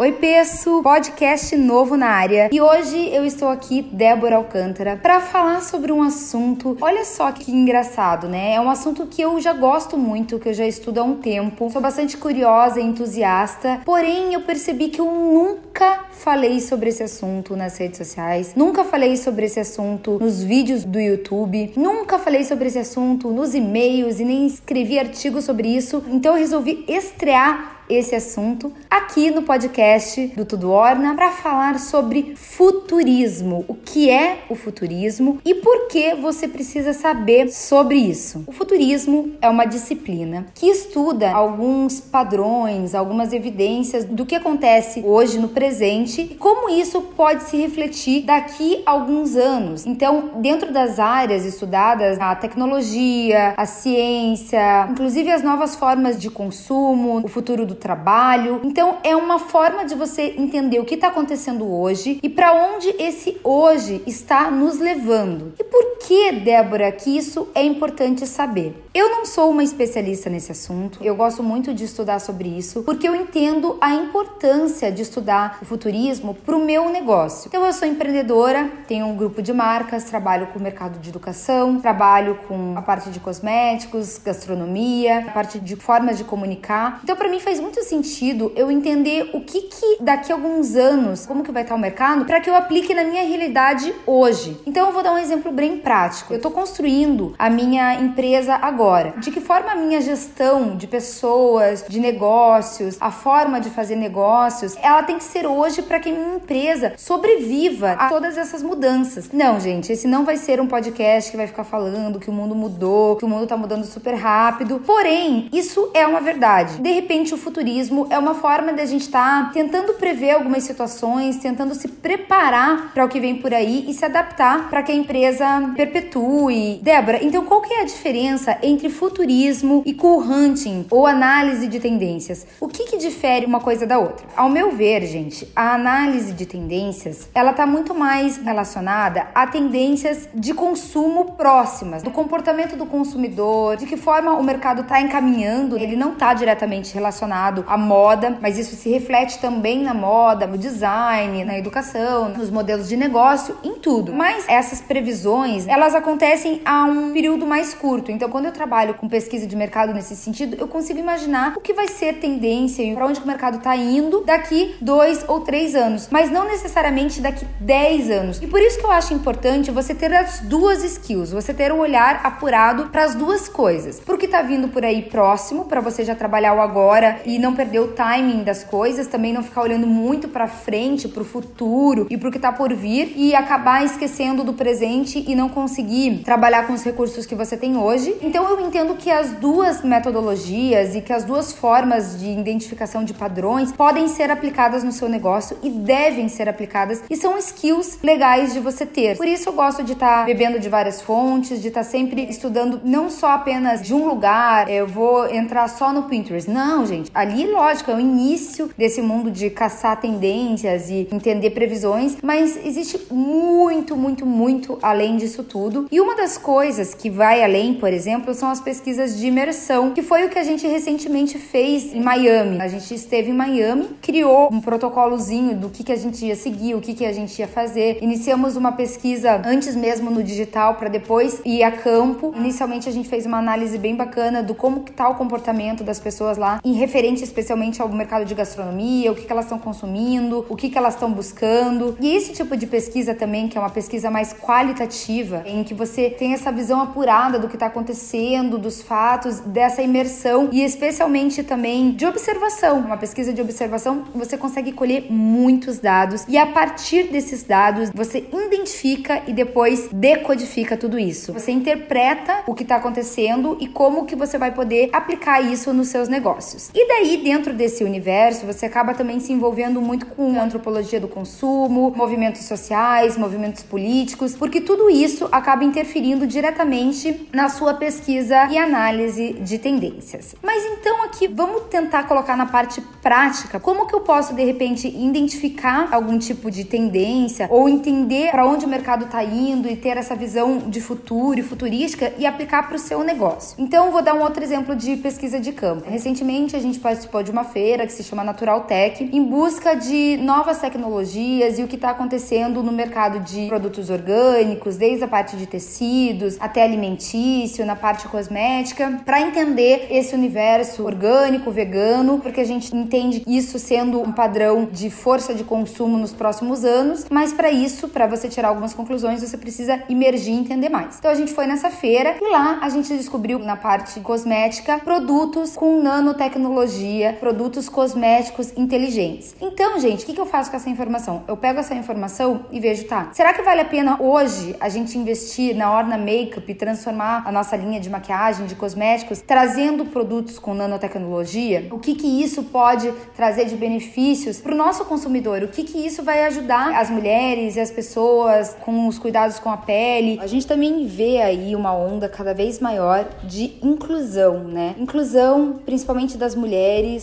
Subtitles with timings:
[0.05, 2.50] Oi, Peço, podcast novo na área.
[2.53, 6.77] E hoje eu estou aqui, Débora Alcântara, para falar sobre um assunto.
[6.79, 8.53] Olha só que engraçado, né?
[8.53, 11.71] É um assunto que eu já gosto muito, que eu já estudo há um tempo.
[11.71, 17.57] Sou bastante curiosa e entusiasta, porém eu percebi que eu nunca falei sobre esse assunto
[17.57, 22.68] nas redes sociais, nunca falei sobre esse assunto nos vídeos do YouTube, nunca falei sobre
[22.68, 26.04] esse assunto nos e-mails e nem escrevi artigos sobre isso.
[26.09, 32.34] Então eu resolvi estrear esse assunto aqui no podcast do Tudo Orna para falar sobre
[32.36, 33.64] futurismo.
[33.69, 38.44] O que é o futurismo e por que você precisa saber sobre isso?
[38.47, 45.39] O futurismo é uma disciplina que estuda alguns padrões, algumas evidências do que acontece hoje
[45.39, 49.87] no presente e como isso pode se refletir daqui a alguns anos.
[49.87, 57.20] Então, dentro das áreas estudadas, a tecnologia, a ciência, inclusive as novas formas de consumo,
[57.25, 58.61] o futuro do do trabalho.
[58.64, 62.94] Então é uma forma de você entender o que está acontecendo hoje e para onde
[62.98, 65.53] esse hoje está nos levando.
[65.58, 68.84] E por que, Débora, que isso é importante saber?
[68.94, 73.08] Eu não sou uma especialista nesse assunto, eu gosto muito de estudar sobre isso, porque
[73.08, 77.48] eu entendo a importância de estudar o futurismo para o meu negócio.
[77.48, 81.81] Então, eu sou empreendedora, tenho um grupo de marcas, trabalho com o mercado de educação,
[81.81, 87.00] trabalho com a parte de cosméticos, gastronomia, a parte de formas de comunicar.
[87.03, 91.25] Então, para mim faz muito sentido eu entender o que que daqui a alguns anos,
[91.25, 94.61] como que vai estar o mercado, para que eu aplique na minha realidade hoje.
[94.67, 96.34] Então, eu vou dar um exemplo bem prático.
[96.34, 99.15] Eu estou construindo a minha empresa agora.
[99.17, 104.77] De que forma a minha gestão de pessoas, de negócios, a forma de fazer negócios,
[104.83, 109.31] ela tem que ser hoje para que minha empresa sobreviva a todas essas mudanças.
[109.33, 112.55] Não, gente, esse não vai ser um podcast que vai ficar falando que o mundo
[112.55, 114.83] mudou, que o mundo tá mudando super rápido.
[114.84, 116.83] Porém, isso é uma verdade.
[116.83, 120.65] De repente, o futurismo é uma forma de a gente estar tá tentando prever algumas
[120.65, 124.91] situações, tentando se preparar para o que vem por aí e se adaptar para que
[124.91, 126.81] a empresa perpetue.
[126.82, 131.78] Débora, então qual que é a diferença entre futurismo e cool hunting ou análise de
[131.78, 132.44] tendências.
[132.60, 134.26] O que, que difere uma coisa da outra?
[134.34, 140.28] Ao meu ver, gente, a análise de tendências ela está muito mais relacionada a tendências
[140.34, 145.78] de consumo próximas, do comportamento do consumidor, de que forma o mercado está encaminhando.
[145.78, 150.59] Ele não está diretamente relacionado à moda, mas isso se reflete também na moda, no
[150.59, 154.12] design, na educação, nos modelos de negócio, em tudo.
[154.12, 158.10] Mas essas previsões elas acontecem a um período mais curto.
[158.10, 161.72] Então, quando eu trabalho com pesquisa de mercado nesse sentido, eu consigo imaginar o que
[161.72, 166.09] vai ser tendência e para onde o mercado está indo daqui dois ou três anos,
[166.11, 168.41] mas não necessariamente daqui dez anos.
[168.43, 171.78] E por isso que eu acho importante você ter as duas skills, você ter um
[171.78, 175.81] olhar apurado para as duas coisas, para o que está vindo por aí próximo, para
[175.81, 179.62] você já trabalhar o agora e não perder o timing das coisas, também não ficar
[179.62, 183.34] olhando muito para frente, para o futuro e para o que está por vir e
[183.34, 188.17] acabar esquecendo do presente e não conseguir trabalhar com os recursos que você tem hoje.
[188.23, 193.15] Então eu entendo que as duas metodologias e que as duas formas de identificação de
[193.15, 198.53] padrões podem ser aplicadas no seu negócio e devem ser aplicadas e são skills legais
[198.53, 199.17] de você ter.
[199.17, 202.23] Por isso eu gosto de estar tá bebendo de várias fontes, de estar tá sempre
[202.28, 206.50] estudando não só apenas de um lugar, eu vou entrar só no Pinterest.
[206.50, 207.11] Não, gente.
[207.25, 213.01] Ali, lógico, é o início desse mundo de caçar tendências e entender previsões, mas existe
[213.11, 215.89] muito, muito, muito além disso tudo.
[215.91, 220.03] E uma das coisas que vai além, por exemplo, são as pesquisas de imersão, que
[220.03, 222.61] foi o que a gente recentemente fez em Miami.
[222.61, 226.75] A gente esteve em Miami, criou um protocolozinho do que, que a gente ia seguir,
[226.75, 228.01] o que, que a gente ia fazer.
[228.03, 232.35] Iniciamos uma pesquisa antes mesmo no digital para depois ir a campo.
[232.37, 235.99] Inicialmente a gente fez uma análise bem bacana do como que tá o comportamento das
[235.99, 236.75] pessoas lá, em
[237.22, 240.94] especialmente ao mercado de gastronomia, o que, que elas estão consumindo, o que, que elas
[240.94, 241.96] estão buscando.
[242.00, 246.11] E esse tipo de pesquisa também, que é uma pesquisa mais qualitativa, em que você
[246.11, 251.93] tem essa visão apurada do que está acontecendo dos fatos, dessa imersão e especialmente também
[251.93, 252.78] de observação.
[252.81, 258.26] Uma pesquisa de observação, você consegue colher muitos dados e a partir desses dados você
[258.32, 261.32] identifica e depois decodifica tudo isso.
[261.32, 265.88] Você interpreta o que está acontecendo e como que você vai poder aplicar isso nos
[265.88, 266.70] seus negócios.
[266.75, 271.93] E aí, dentro desse universo, você acaba também se envolvendo muito com antropologia do consumo,
[271.95, 279.35] movimentos sociais, movimentos políticos, porque tudo isso acaba interferindo diretamente na sua pesquisa e análise
[279.35, 280.35] de tendências.
[280.43, 284.89] Mas então aqui vamos tentar colocar na parte prática como que eu posso de repente
[284.89, 289.97] identificar algum tipo de tendência ou entender para onde o mercado está indo e ter
[289.97, 293.56] essa visão de futuro e futurística e aplicar para o seu negócio.
[293.59, 295.89] Então vou dar um outro exemplo de pesquisa de campo.
[295.89, 300.19] Recentemente a gente participou de uma feira que se chama Natural Tech em busca de
[300.19, 305.34] novas tecnologias e o que está acontecendo no mercado de produtos orgânicos, desde a parte
[305.34, 312.44] de tecidos até alimentício, na parte cosmética, para entender esse universo orgânico, vegano, porque a
[312.44, 317.50] gente entende isso sendo um padrão de força de consumo nos próximos anos, mas para
[317.50, 320.98] isso, para você tirar algumas conclusões, você precisa imergir e entender mais.
[320.98, 325.56] Então a gente foi nessa feira e lá a gente descobriu na parte cosmética produtos
[325.56, 326.74] com nanotecnologia,
[327.21, 329.35] produtos cosméticos inteligentes.
[329.41, 331.25] Então, gente, o que, eu faço com essa informação?
[331.26, 334.97] Eu pego essa informação e vejo, tá, será que vale a pena hoje a gente
[334.99, 340.38] investir na Orna Makeup e transformar a nossa linha de maquiagem, de cosméticos, trazendo produtos
[340.38, 341.69] com nanotecnologia?
[341.71, 345.43] O que que isso pode trazer de benefícios para o nosso consumidor?
[345.43, 349.50] O que que isso vai ajudar as mulheres e as pessoas com os cuidados com
[349.50, 350.19] a pele?
[350.20, 354.75] A gente também vê aí uma onda cada vez maior de inclusão, né?
[354.79, 356.55] Inclusão principalmente das mulheres,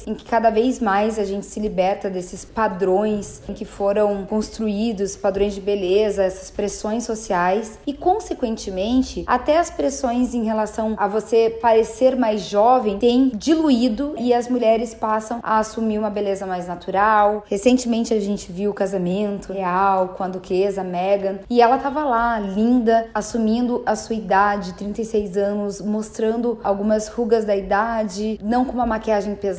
[0.07, 5.15] em que cada vez mais a gente se liberta desses padrões em que foram construídos,
[5.15, 11.57] padrões de beleza, essas pressões sociais e consequentemente até as pressões em relação a você
[11.61, 17.43] parecer mais jovem têm diluído e as mulheres passam a assumir uma beleza mais natural.
[17.47, 22.39] Recentemente a gente viu o casamento real com a duquesa Meghan e ela tava lá,
[22.39, 28.85] linda, assumindo a sua idade, 36 anos, mostrando algumas rugas da idade, não com uma
[28.85, 29.50] maquiagem pesada.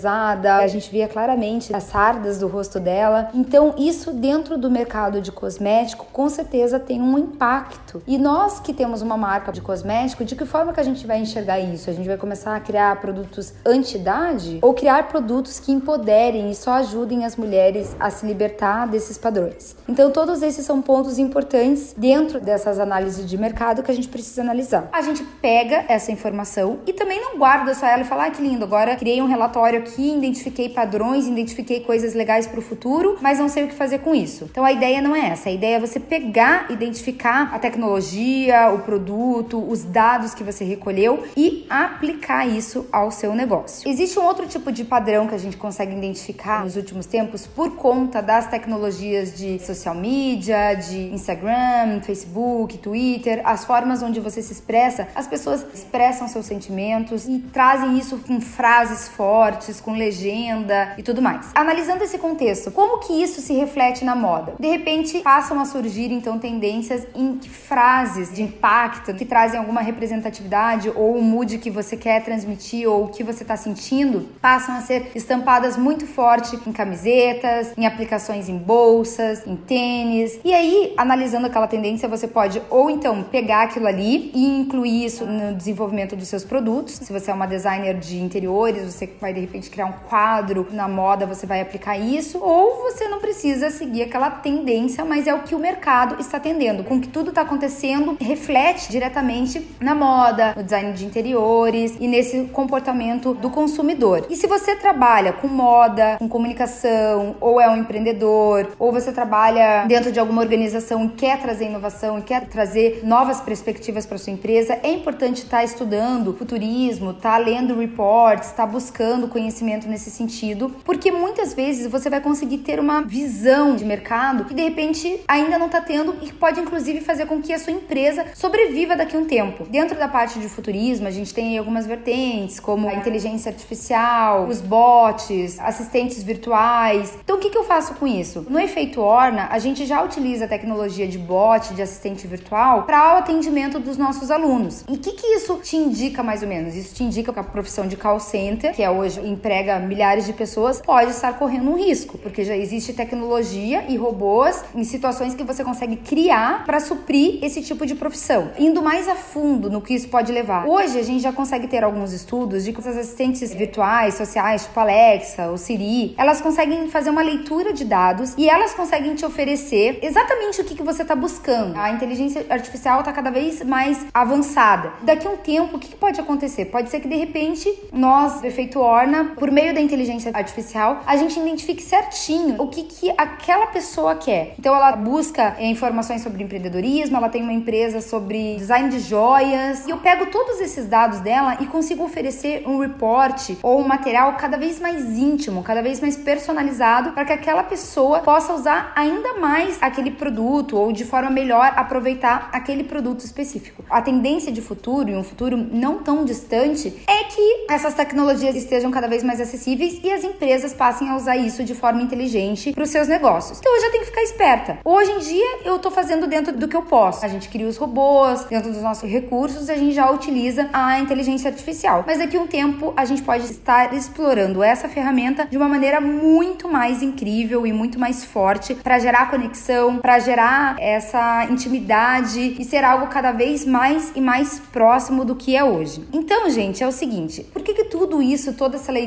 [0.63, 3.29] A gente via claramente as sardas do rosto dela.
[3.35, 8.03] Então, isso dentro do mercado de cosmético, com certeza tem um impacto.
[8.07, 11.19] E nós que temos uma marca de cosmético, de que forma que a gente vai
[11.19, 11.91] enxergar isso?
[11.91, 16.73] A gente vai começar a criar produtos anti-idade ou criar produtos que empoderem e só
[16.75, 19.77] ajudem as mulheres a se libertar desses padrões?
[19.89, 24.43] Então, todos esses são pontos importantes dentro dessas análises de mercado que a gente precisa
[24.43, 24.89] analisar.
[24.93, 28.43] A gente pega essa informação e também não guarda só ela e fala: ah, que
[28.43, 33.39] lindo, agora criei um relatório aqui, identifiquei padrões, identifiquei coisas legais para o futuro, mas
[33.39, 34.49] não sei o que fazer com isso.
[34.51, 35.49] Então, a ideia não é essa.
[35.49, 41.25] A ideia é você pegar, identificar a tecnologia, o produto, os dados que você recolheu
[41.37, 43.89] e aplicar isso ao seu negócio.
[43.89, 47.77] Existe um outro tipo de padrão que a gente consegue identificar nos últimos tempos por
[47.77, 54.53] conta das tecnologias de social media, de Instagram, Facebook, Twitter, as formas onde você se
[54.53, 61.03] expressa, as pessoas expressam seus sentimentos e trazem isso com frases fortes, com legenda e
[61.03, 61.51] tudo mais.
[61.55, 64.55] Analisando esse contexto, como que isso se reflete na moda?
[64.59, 70.91] De repente, passam a surgir então tendências em frases de impacto que trazem alguma representatividade
[70.95, 74.81] ou o mood que você quer transmitir ou o que você está sentindo passam a
[74.81, 80.39] ser estampadas muito forte em camisetas, em aplicações em bolsas, em tênis.
[80.45, 85.25] E aí, analisando aquela tendência, você pode ou então pegar aquilo ali e incluir isso
[85.25, 86.95] no desenvolvimento dos seus produtos.
[86.95, 90.89] Se você é uma designer de interiores, você vai de repente criar um quadro na
[90.89, 95.41] moda, você vai aplicar isso, ou você não precisa seguir aquela tendência, mas é o
[95.41, 96.85] que o mercado está tendendo.
[96.85, 102.45] Com que tudo está acontecendo, reflete diretamente na moda, no design de interiores e nesse
[102.45, 104.27] comportamento do consumidor.
[104.29, 109.85] E se você trabalha com moda, com comunicação, ou é um empreendedor, ou você trabalha
[109.87, 114.33] dentro de alguma organização e quer trazer inovação e quer trazer novas perspectivas para sua
[114.33, 119.87] empresa, é importante estar tá estudando futurismo, estar tá lendo reports, estar tá buscando conhecimento
[119.87, 124.63] nesse sentido, porque muitas vezes você vai conseguir ter uma visão de mercado que de
[124.63, 128.97] repente ainda não está tendo e pode inclusive fazer com que a sua empresa sobreviva
[128.97, 129.65] daqui a um tempo.
[129.69, 134.61] Dentro da parte de futurismo, a gente tem algumas vertentes, como a inteligência artificial, os
[134.61, 137.19] bots, assistentes virtuais.
[137.23, 138.47] Então, o que, que eu faço com isso?
[138.49, 143.15] No efeito Orna, a gente já utiliza a tecnologia de bot, de assistente virtual, para
[143.15, 144.85] o atendimento dos nossos alunos.
[144.89, 146.75] E o que, que isso te indica mais ou menos?
[146.75, 150.33] Isso te indica que a profissão de call center, que é hoje emprega milhares de
[150.33, 155.43] pessoas, pode estar correndo um risco, porque já existe tecnologia e robôs em situações que
[155.43, 158.51] você consegue criar para suprir esse tipo de profissão.
[158.59, 160.67] Indo mais a fundo no que isso pode levar.
[160.67, 164.79] Hoje a gente já consegue ter alguns estudos de que essas assistentes virtuais, sociais, tipo
[164.79, 169.99] Alexa ou Siri, elas conseguem fazer uma leitura de dados e elas conseguem te oferecer
[170.03, 171.77] exatamente o que, que você está buscando.
[171.77, 174.93] A inteligência artificial está cada vez mais avançada.
[175.03, 176.67] Daqui a um tempo, o que, que pode acontecer?
[176.67, 181.39] Pode ser que de repente nós, efeito Orna, por meio da inteligência artificial, a gente
[181.39, 184.55] identifique certinho o que, que aquela pessoa quer.
[184.59, 189.91] Então ela busca informações sobre empreendedorismo, ela tem uma empresa sobre design de joias, e
[189.91, 194.57] eu pego todos esses dados dela e consigo oferecer um report ou um material cada
[194.57, 199.79] vez mais íntimo, cada vez mais personalizado para que aquela pessoa possa usar ainda mais
[199.81, 203.85] aquele produto ou de forma melhor aproveitar aquele produto específico.
[203.91, 208.91] A tendência de futuro, e um futuro não tão distante, é que essas tecnologias estejam
[208.91, 212.83] cada vez mais acessíveis e as empresas passem a usar isso de forma inteligente para
[212.83, 213.59] os seus negócios.
[213.59, 214.79] Então eu já tenho que ficar esperta.
[214.85, 217.25] Hoje em dia eu estou fazendo dentro do que eu posso.
[217.25, 221.51] A gente cria os robôs, dentro dos nossos recursos, a gente já utiliza a inteligência
[221.51, 222.05] artificial.
[222.07, 226.01] Mas daqui a um tempo a gente pode estar explorando essa ferramenta de uma maneira
[226.01, 232.65] muito mais incrível e muito mais forte para gerar conexão, para gerar essa intimidade e
[232.65, 236.03] ser algo cada vez mais e mais próximo do que é hoje.
[236.13, 239.02] Então, gente, é o seguinte: por que, que tudo isso, toda essa leitura,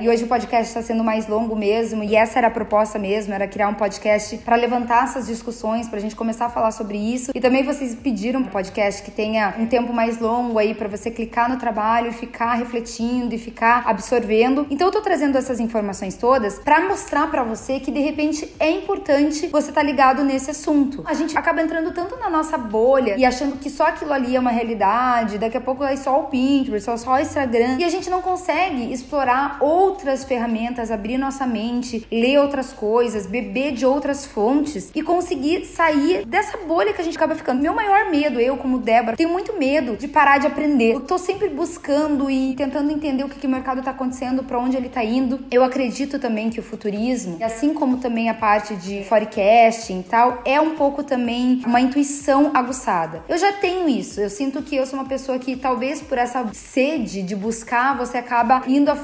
[0.00, 3.34] e hoje o podcast está sendo mais longo mesmo, e essa era a proposta mesmo,
[3.34, 6.96] era criar um podcast para levantar essas discussões, para a gente começar a falar sobre
[6.98, 7.32] isso.
[7.34, 11.10] E também vocês pediram um podcast que tenha um tempo mais longo aí para você
[11.10, 14.66] clicar no trabalho ficar refletindo e ficar absorvendo.
[14.70, 18.70] Então eu tô trazendo essas informações todas para mostrar para você que de repente é
[18.70, 21.02] importante você estar tá ligado nesse assunto.
[21.06, 24.40] A gente acaba entrando tanto na nossa bolha e achando que só aquilo ali é
[24.40, 28.08] uma realidade, daqui a pouco é só o Pinterest, só o Instagram, e a gente
[28.08, 29.21] não consegue explorar
[29.60, 36.24] outras ferramentas, abrir nossa mente, ler outras coisas, beber de outras fontes e conseguir sair
[36.26, 37.62] dessa bolha que a gente acaba ficando.
[37.62, 40.94] Meu maior medo, eu como Débora, tenho muito medo de parar de aprender.
[40.94, 44.58] Eu tô sempre buscando e tentando entender o que, que o mercado tá acontecendo, para
[44.58, 45.40] onde ele tá indo.
[45.50, 50.42] Eu acredito também que o futurismo, assim como também a parte de forecasting e tal,
[50.44, 53.22] é um pouco também uma intuição aguçada.
[53.28, 54.20] Eu já tenho isso.
[54.20, 58.18] Eu sinto que eu sou uma pessoa que talvez por essa sede de buscar, você
[58.18, 58.96] acaba indo a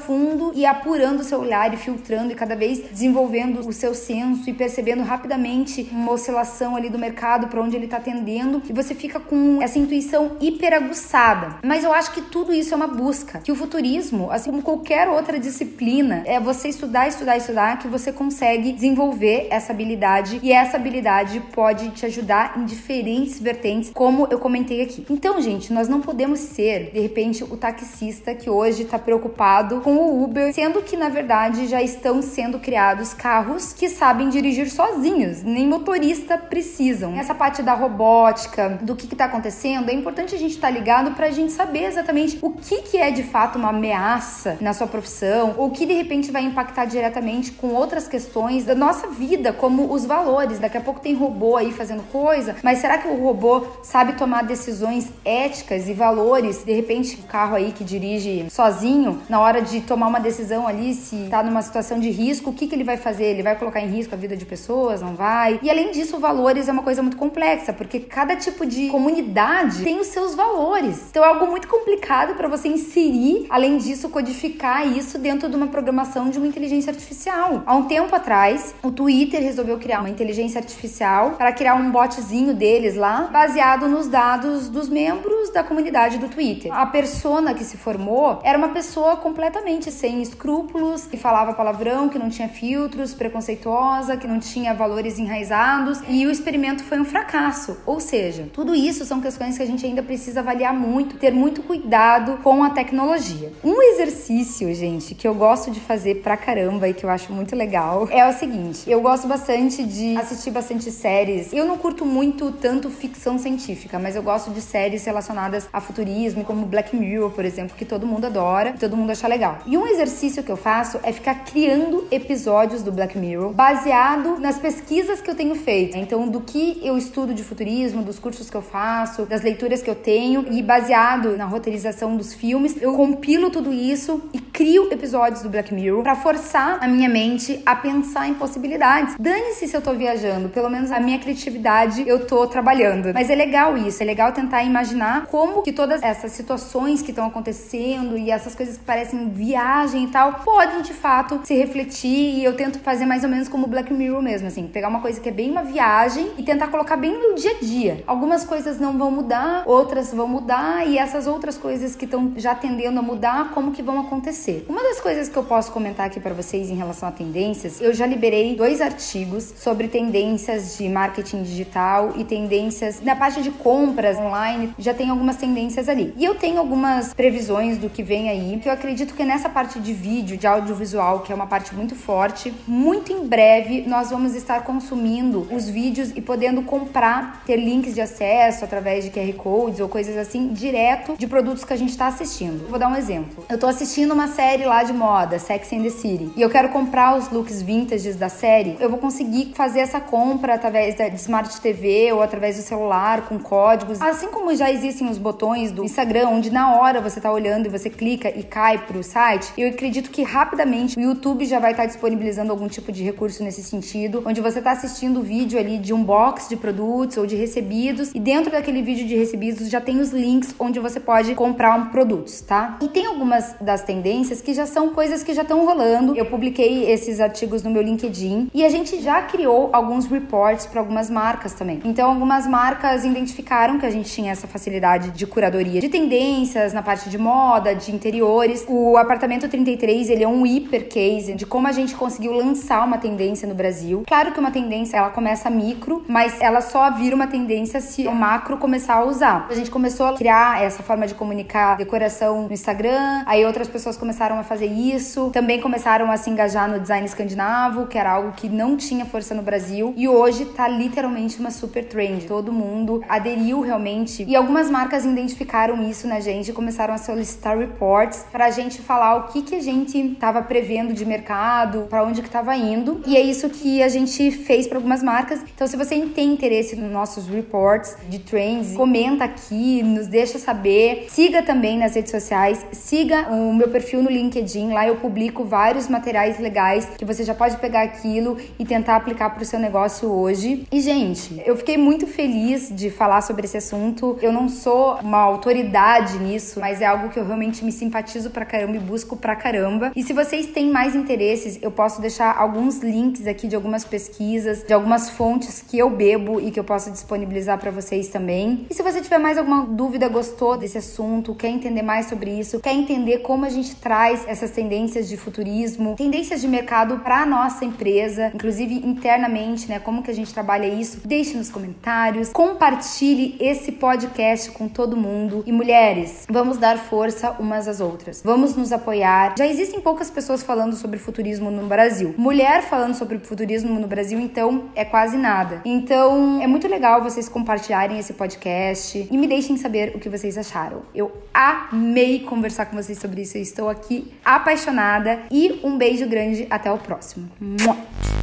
[0.55, 4.53] e apurando o seu olhar e filtrando e cada vez desenvolvendo o seu senso e
[4.53, 9.19] percebendo rapidamente uma oscilação ali do mercado para onde ele está tendendo e você fica
[9.19, 11.57] com essa intuição hiper aguçada.
[11.63, 15.07] Mas eu acho que tudo isso é uma busca, que o futurismo, assim como qualquer
[15.07, 20.77] outra disciplina, é você estudar, estudar, estudar que você consegue desenvolver essa habilidade e essa
[20.77, 25.05] habilidade pode te ajudar em diferentes vertentes, como eu comentei aqui.
[25.09, 29.98] Então, gente, nós não podemos ser, de repente, o taxista que hoje está preocupado com
[29.99, 35.43] o Uber, sendo que na verdade já estão sendo criados carros que sabem dirigir sozinhos,
[35.43, 37.15] nem motorista precisam.
[37.17, 41.11] Essa parte da robótica, do que está acontecendo, é importante a gente estar tá ligado
[41.11, 44.87] para a gente saber exatamente o que, que é de fato uma ameaça na sua
[44.87, 49.91] profissão, ou que de repente vai impactar diretamente com outras questões da nossa vida, como
[49.91, 50.59] os valores.
[50.59, 54.43] Daqui a pouco tem robô aí fazendo coisa, mas será que o robô sabe tomar
[54.43, 56.63] decisões éticas e valores?
[56.63, 60.93] De repente, o carro aí que dirige sozinho, na hora de tomar uma decisão ali,
[60.93, 63.25] se tá numa situação de risco, o que, que ele vai fazer?
[63.25, 65.01] Ele vai colocar em risco a vida de pessoas?
[65.01, 65.59] Não vai?
[65.63, 69.99] E além disso, valores é uma coisa muito complexa, porque cada tipo de comunidade tem
[69.99, 71.07] os seus valores.
[71.09, 75.67] Então é algo muito complicado para você inserir, além disso, codificar isso dentro de uma
[75.67, 77.63] programação de uma inteligência artificial.
[77.65, 82.53] Há um tempo atrás, o Twitter resolveu criar uma inteligência artificial para criar um botzinho
[82.53, 86.71] deles lá, baseado nos dados dos membros da comunidade do Twitter.
[86.71, 92.19] A persona que se formou era uma pessoa completamente sem escrúpulos, que falava palavrão, que
[92.19, 97.77] não tinha filtros, preconceituosa, que não tinha valores enraizados, e o experimento foi um fracasso.
[97.85, 101.63] Ou seja, tudo isso são questões que a gente ainda precisa avaliar muito, ter muito
[101.63, 103.51] cuidado com a tecnologia.
[103.63, 107.55] Um exercício, gente, que eu gosto de fazer pra caramba e que eu acho muito
[107.55, 111.53] legal é o seguinte: eu gosto bastante de assistir bastante séries.
[111.53, 116.43] Eu não curto muito tanto ficção científica, mas eu gosto de séries relacionadas a futurismo,
[116.43, 119.58] como Black Mirror, por exemplo, que todo mundo adora, todo mundo acha legal.
[119.65, 124.57] E um exercício que eu faço é ficar criando episódios do Black Mirror baseado nas
[124.57, 125.97] pesquisas que eu tenho feito.
[125.97, 129.89] Então, do que eu estudo de futurismo, dos cursos que eu faço, das leituras que
[129.89, 135.41] eu tenho e baseado na roteirização dos filmes, eu compilo tudo isso e crio episódios
[135.41, 139.15] do Black Mirror para forçar a minha mente a pensar em possibilidades.
[139.19, 143.13] Dane-se se eu tô viajando, pelo menos a minha criatividade eu tô trabalhando.
[143.13, 147.27] Mas é legal isso, é legal tentar imaginar como que todas essas situações que estão
[147.27, 152.43] acontecendo e essas coisas que parecem viagem e tal, podem de fato se refletir e
[152.43, 155.27] eu tento fazer mais ou menos como Black Mirror mesmo, assim, pegar uma coisa que
[155.27, 158.03] é bem uma viagem e tentar colocar bem no meu dia a dia.
[158.05, 162.53] Algumas coisas não vão mudar, outras vão mudar e essas outras coisas que estão já
[162.53, 164.65] tendendo a mudar, como que vão acontecer.
[164.69, 167.91] Uma das coisas que eu posso comentar aqui para vocês em relação a tendências, eu
[167.91, 174.15] já liberei dois artigos sobre tendências de marketing digital e tendências na parte de compras
[174.17, 176.13] online, já tem algumas tendências ali.
[176.17, 179.79] E eu tenho algumas previsões do que vem aí, que eu acredito que nessa parte
[179.79, 184.35] de vídeo, de audiovisual, que é uma parte muito forte, muito em breve nós vamos
[184.35, 189.79] estar consumindo os vídeos e podendo comprar, ter links de acesso através de QR Codes
[189.79, 192.67] ou coisas assim, direto de produtos que a gente está assistindo.
[192.67, 193.45] Vou dar um exemplo.
[193.47, 196.69] Eu tô assistindo uma série lá de moda, Sex and the City, e eu quero
[196.69, 201.61] comprar os looks vintages da série, eu vou conseguir fazer essa compra através da Smart
[201.61, 204.01] TV ou através do celular com códigos.
[204.01, 207.69] Assim como já existem os botões do Instagram, onde na hora você tá olhando e
[207.69, 209.19] você clica e cai pro site,
[209.57, 213.63] eu acredito que rapidamente o YouTube já vai estar disponibilizando algum tipo de recurso nesse
[213.63, 217.35] sentido, onde você tá assistindo o vídeo ali de um box de produtos ou de
[217.35, 221.75] recebidos e dentro daquele vídeo de recebidos já tem os links onde você pode comprar
[221.75, 222.77] um produtos, tá?
[222.81, 226.15] E tem algumas das tendências que já são coisas que já estão rolando.
[226.15, 230.79] Eu publiquei esses artigos no meu LinkedIn e a gente já criou alguns reports para
[230.79, 231.81] algumas marcas também.
[231.83, 236.81] Então, algumas marcas identificaram que a gente tinha essa facilidade de curadoria de tendências na
[236.81, 238.65] parte de moda, de interiores.
[238.67, 242.97] O apartamento 33, ele é um hiper case de como a gente conseguiu lançar uma
[242.97, 244.03] tendência no Brasil.
[244.07, 248.15] Claro que uma tendência ela começa micro, mas ela só vira uma tendência se o
[248.15, 249.45] macro começar a usar.
[249.49, 253.97] A gente começou a criar essa forma de comunicar decoração no Instagram, aí outras pessoas
[253.97, 258.31] começaram a fazer isso, também começaram a se engajar no design escandinavo, que era algo
[258.31, 262.25] que não tinha força no Brasil, e hoje tá literalmente uma super trend.
[262.25, 267.57] Todo mundo aderiu realmente, e algumas marcas identificaram isso na gente e começaram a solicitar
[267.57, 272.21] reports pra gente falar o que que a gente tava prevendo de mercado, para onde
[272.21, 275.41] que tava indo, e é isso que a gente fez para algumas marcas.
[275.53, 281.07] Então, se você tem interesse nos nossos reports de trends, comenta aqui, nos deixa saber.
[281.09, 285.87] Siga também nas redes sociais, siga o meu perfil no LinkedIn, lá eu publico vários
[285.87, 290.09] materiais legais que você já pode pegar aquilo e tentar aplicar para o seu negócio
[290.09, 290.65] hoje.
[290.71, 294.17] E gente, eu fiquei muito feliz de falar sobre esse assunto.
[294.21, 298.45] Eu não sou uma autoridade nisso, mas é algo que eu realmente me simpatizo pra
[298.45, 299.91] caramba e busco pra caramba.
[299.95, 304.63] E se vocês têm mais interesses, eu posso deixar alguns links aqui de algumas pesquisas,
[304.63, 308.65] de algumas fontes que eu bebo e que eu posso disponibilizar para vocês também.
[308.69, 312.59] E se você tiver mais alguma dúvida, gostou desse assunto, quer entender mais sobre isso,
[312.59, 317.65] quer entender como a gente traz essas tendências de futurismo, tendências de mercado para nossa
[317.65, 319.79] empresa, inclusive internamente, né?
[319.79, 321.01] Como que a gente trabalha isso?
[321.05, 325.43] Deixe nos comentários, compartilhe esse podcast com todo mundo.
[325.45, 328.21] E mulheres, vamos dar força umas às outras.
[328.23, 329.35] Vamos nos apoiar.
[329.37, 332.15] Já existem poucas pessoas falando sobre futurismo no Brasil.
[332.17, 335.61] Mulher falando sobre futurismo no Brasil, então, é quase nada.
[335.63, 340.37] Então, é muito legal vocês compartilharem esse podcast e me deixem saber o que vocês
[340.37, 340.81] acharam.
[340.93, 343.37] Eu amei conversar com vocês sobre isso.
[343.37, 346.47] Eu estou aqui apaixonada e um beijo grande.
[346.49, 347.29] Até o próximo.
[347.39, 348.18] Mua!